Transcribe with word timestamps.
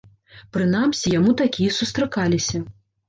Прынамсі, 0.57 1.13
яму 1.19 1.35
такія 1.43 1.77
сустракаліся. 1.79 2.57